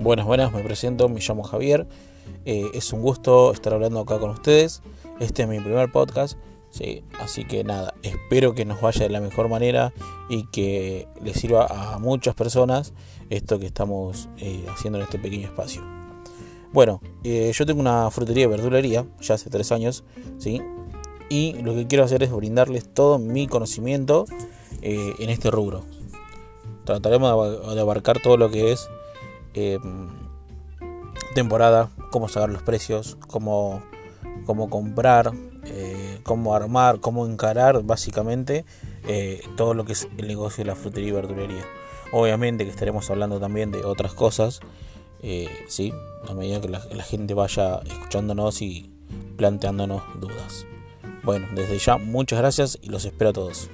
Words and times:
Buenas, 0.00 0.26
buenas, 0.26 0.52
me 0.52 0.62
presento, 0.62 1.08
me 1.08 1.18
llamo 1.18 1.42
Javier. 1.42 1.84
Eh, 2.44 2.70
es 2.72 2.92
un 2.92 3.02
gusto 3.02 3.52
estar 3.52 3.74
hablando 3.74 3.98
acá 3.98 4.20
con 4.20 4.30
ustedes. 4.30 4.80
Este 5.18 5.42
es 5.42 5.48
mi 5.48 5.58
primer 5.58 5.90
podcast. 5.90 6.38
Sí, 6.70 7.02
así 7.18 7.44
que 7.44 7.64
nada, 7.64 7.94
espero 8.04 8.54
que 8.54 8.64
nos 8.64 8.80
vaya 8.80 9.02
de 9.02 9.10
la 9.10 9.20
mejor 9.20 9.48
manera 9.48 9.92
y 10.28 10.46
que 10.52 11.08
le 11.20 11.34
sirva 11.34 11.66
a 11.66 11.98
muchas 11.98 12.36
personas 12.36 12.94
esto 13.28 13.58
que 13.58 13.66
estamos 13.66 14.28
eh, 14.36 14.64
haciendo 14.68 14.98
en 14.98 15.04
este 15.04 15.18
pequeño 15.18 15.48
espacio. 15.48 15.82
Bueno, 16.72 17.00
eh, 17.24 17.50
yo 17.52 17.66
tengo 17.66 17.80
una 17.80 18.08
frutería 18.12 18.44
y 18.44 18.46
verdulería 18.46 19.04
ya 19.20 19.34
hace 19.34 19.50
tres 19.50 19.72
años, 19.72 20.04
¿sí? 20.38 20.62
Y 21.28 21.54
lo 21.54 21.74
que 21.74 21.88
quiero 21.88 22.04
hacer 22.04 22.22
es 22.22 22.30
brindarles 22.30 22.88
todo 22.88 23.18
mi 23.18 23.48
conocimiento 23.48 24.26
en 24.80 25.28
este 25.28 25.50
rubro. 25.50 25.82
Trataremos 26.84 27.74
de 27.74 27.80
abarcar 27.80 28.22
todo 28.22 28.36
lo 28.36 28.48
que 28.48 28.70
es 28.70 28.88
Em, 29.54 30.08
temporada, 31.34 31.90
cómo 32.10 32.28
sacar 32.28 32.50
los 32.50 32.62
precios, 32.62 33.16
cómo, 33.28 33.82
cómo 34.46 34.70
comprar, 34.70 35.32
eh, 35.64 36.20
cómo 36.22 36.54
armar, 36.54 37.00
cómo 37.00 37.26
encarar 37.26 37.82
básicamente 37.82 38.64
eh, 39.06 39.42
todo 39.56 39.74
lo 39.74 39.84
que 39.84 39.92
es 39.92 40.08
el 40.16 40.28
negocio 40.28 40.64
de 40.64 40.68
la 40.68 40.76
frutería 40.76 41.10
y 41.10 41.12
verdulería. 41.12 41.64
Obviamente 42.12 42.64
que 42.64 42.70
estaremos 42.70 43.10
hablando 43.10 43.38
también 43.38 43.70
de 43.70 43.84
otras 43.84 44.14
cosas, 44.14 44.60
eh, 45.22 45.48
¿sí? 45.68 45.92
a 46.28 46.34
medida 46.34 46.60
que 46.60 46.68
la, 46.68 46.84
la 46.92 47.04
gente 47.04 47.34
vaya 47.34 47.80
escuchándonos 47.84 48.62
y 48.62 48.90
planteándonos 49.36 50.02
dudas. 50.20 50.66
Bueno, 51.22 51.46
desde 51.54 51.78
ya 51.78 51.98
muchas 51.98 52.38
gracias 52.38 52.78
y 52.80 52.88
los 52.88 53.04
espero 53.04 53.30
a 53.30 53.32
todos. 53.32 53.68